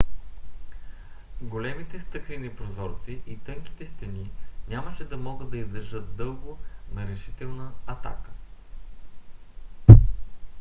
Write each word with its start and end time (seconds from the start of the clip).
големите 1.41 1.99
стъклени 1.99 2.55
прозорци 2.55 3.21
и 3.27 3.37
тънките 3.37 3.87
стени 3.87 4.31
нямаше 4.67 5.05
да 5.05 5.17
могат 5.17 5.49
да 5.51 5.57
издържат 5.57 6.15
дълго 6.15 6.57
на 6.93 7.07
решителна 7.07 7.71
атака 7.87 8.29